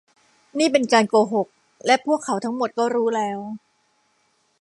[0.59, 1.47] นี่เป็นการโกหก
[1.85, 3.39] และพวกเขาทั้งหมดก็รู้แล้ว